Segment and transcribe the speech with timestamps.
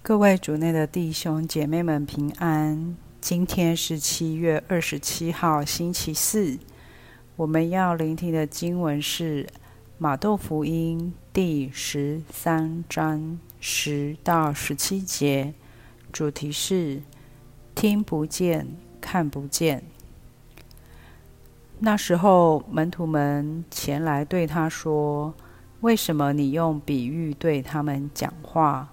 [0.00, 2.96] 各位主内的弟兄姐妹们平安。
[3.20, 6.58] 今天是七月二十七号，星期四。
[7.36, 9.46] 我们要聆听的经文是
[9.98, 15.52] 马窦福音第十三章十到十七节，
[16.10, 17.02] 主题是
[17.74, 18.66] 听不见、
[19.02, 19.82] 看不见。
[21.80, 25.34] 那时候，门徒们前来对他说
[25.82, 28.88] ：“为什么你用比喻对他们讲话？”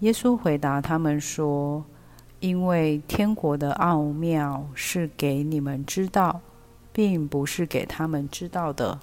[0.00, 1.82] 耶稣回答他们说
[2.40, 6.42] ：“因为天国的奥妙是给你们知道，
[6.92, 8.98] 并不是给他们知道的。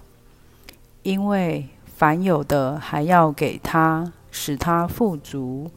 [1.02, 5.72] 因为凡有的还要给他，使他富足；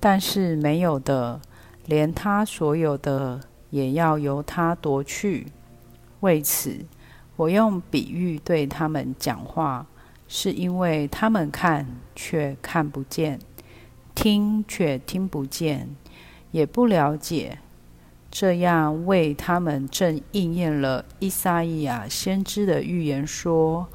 [0.00, 1.42] 但是没有的，
[1.84, 3.38] 连他所有的
[3.68, 5.48] 也要由他夺去。
[6.20, 6.86] 为此，
[7.36, 9.86] 我用比喻对他们讲话，
[10.26, 11.86] 是因为他们看
[12.16, 13.38] 却看不见。”
[14.14, 15.94] 听却听不见，
[16.52, 17.58] 也不了解，
[18.30, 23.88] 这样为他们正应验了伊撒伊亚先知的预言说：“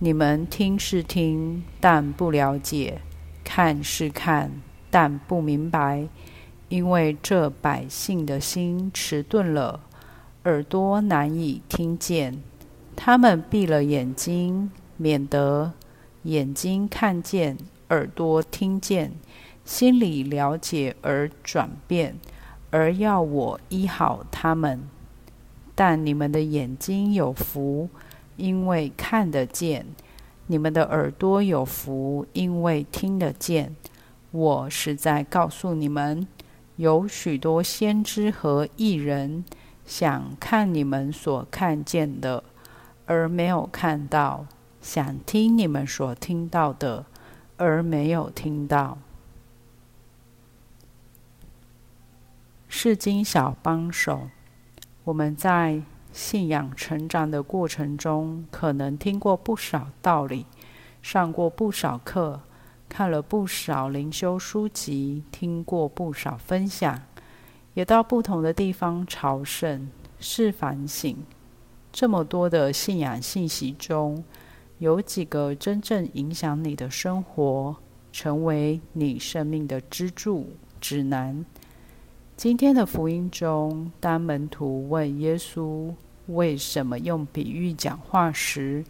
[0.00, 2.98] 你们听是听，但不了解；
[3.44, 4.50] 看是看，
[4.90, 6.08] 但不明白。
[6.68, 9.80] 因为这百姓的心迟钝了，
[10.44, 12.42] 耳朵难以听见，
[12.96, 15.72] 他们闭了眼睛，免得
[16.24, 17.56] 眼睛看见，
[17.90, 19.12] 耳朵听见。”
[19.64, 22.16] 心里了解而转变，
[22.70, 24.82] 而要我医好他们。
[25.74, 27.88] 但你们的眼睛有福，
[28.36, 29.84] 因为看得见；
[30.46, 33.74] 你们的耳朵有福，因为听得见。
[34.30, 36.26] 我实在告诉你们，
[36.76, 39.44] 有许多先知和艺人，
[39.86, 42.42] 想看你们所看见的，
[43.06, 44.46] 而没有看到；
[44.80, 47.06] 想听你们所听到的，
[47.56, 48.98] 而没有听到。
[52.82, 54.28] 圣经小帮手，
[55.04, 55.80] 我们在
[56.12, 60.46] 信仰成长的过程中，可能听过不少道理，
[61.00, 62.40] 上过不少课，
[62.88, 67.00] 看了不少灵修书籍，听过不少分享，
[67.74, 69.88] 也到不同的地方朝圣、
[70.18, 71.16] 是反省。
[71.92, 74.24] 这么多的信仰信息中，
[74.78, 77.76] 有几个真正影响你的生活，
[78.10, 81.44] 成为你生命的支柱、指南？
[82.34, 85.92] 今天的福音中，当门徒问耶稣
[86.26, 88.84] 为什么用比喻讲话时，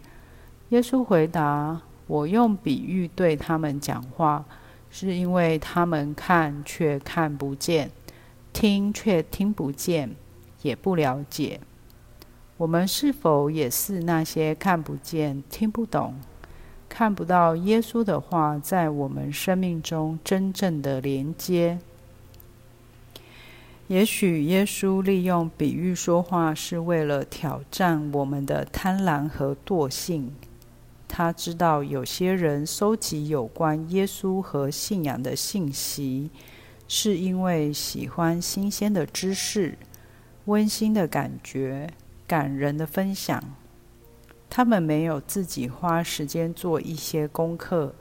[0.69, 4.43] 耶稣回答：“我用比喻对他们讲话，
[4.89, 7.91] 是因为他们看却看不见，
[8.51, 10.15] 听却听不见，
[10.63, 11.59] 也不了解。”
[12.57, 16.15] 我们是否也是那些看不见、听不懂、
[16.89, 21.77] 看不到耶稣的话，在我们生命中真正的连接？
[23.87, 30.33] 也许耶稣利用比喻说话，是为了挑战我们的贪婪和惰性。
[31.07, 36.31] 他知道有些人收集有关耶稣和信仰的信息，
[36.87, 39.77] 是因为喜欢新鲜的知识、
[40.45, 41.89] 温馨的感觉、
[42.25, 43.43] 感人的分享。
[44.49, 47.93] 他们没有自己花时间做一些功课，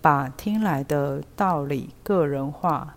[0.00, 2.96] 把听来的道理个人化。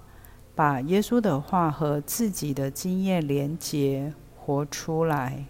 [0.57, 5.45] 把耶稣的话和自己的经验连结活出来，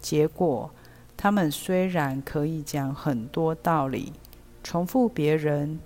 [0.00, 0.68] 结果
[1.16, 4.12] 他们虽然可以讲很多道理，
[4.64, 5.78] 重复别人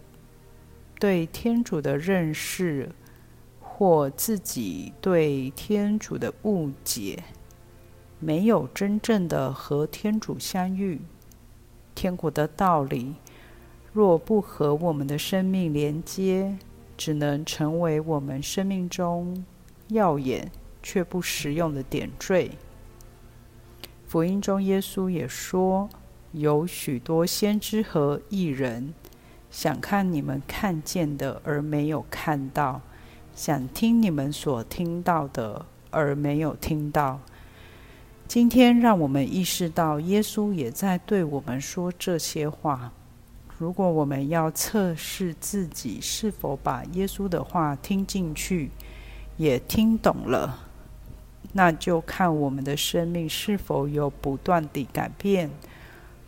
[0.99, 2.89] 对天主的认识
[3.61, 7.25] 或自己对天主的误解，
[8.19, 11.03] 没有真正的和天主相遇。
[11.95, 13.17] 天国的道理
[13.93, 16.57] 若不和我们的生命连接，
[16.97, 19.45] 只能成为我们生命中
[19.89, 20.51] 耀眼
[20.83, 22.51] 却不实用的点缀。
[24.07, 25.89] 福音中，耶稣也说
[26.33, 28.95] ：“有许多先知和义人，
[29.51, 32.81] 想看你们看见的而没有看到，
[33.35, 37.21] 想听你们所听到的而没有听到。”
[38.29, 42.93] 今天，让我们意识到，耶稣也在对我们说这些话。
[43.59, 48.71] 如果我们要测试自己是否把耶稣的话听进去，
[49.39, 50.59] 也听懂了，
[51.55, 55.51] 那就看我们的生命是否有不断地改变，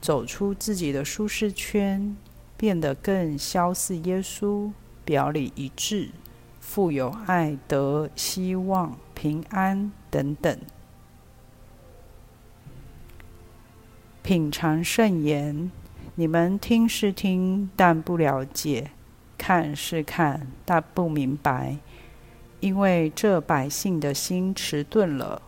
[0.01, 2.17] 走出自己的舒适圈，
[2.57, 4.73] 变得更肖似耶稣，
[5.05, 6.09] 表里一致，
[6.61, 10.59] 富有爱德、希望、平安等等。
[14.23, 15.71] 品尝圣言。
[16.21, 18.89] 你们听是听，但不了解；
[19.39, 21.77] 看是看，但不明白，
[22.59, 25.41] 因为这百姓的心迟钝了。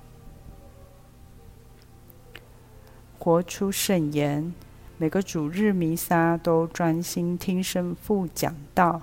[3.18, 4.54] 活出圣言，
[4.96, 9.02] 每个主日弥撒都专心听圣父讲道，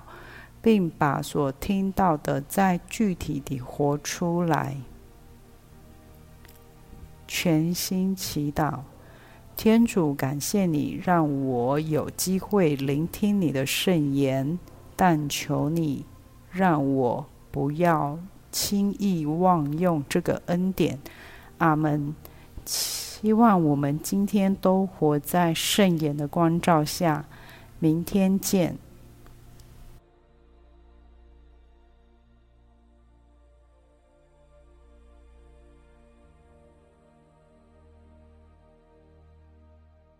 [0.62, 4.78] 并把所听到的再具体地活出来。
[7.26, 8.80] 全心祈祷。
[9.58, 14.56] 天主，感谢你让我有机会聆听你的圣言，
[14.94, 16.04] 但求你
[16.52, 18.16] 让我不要
[18.52, 21.00] 轻易妄用这个恩典。
[21.58, 22.14] 阿门。
[22.64, 27.24] 希望我们今天都活在圣言的光照下。
[27.80, 28.76] 明天见。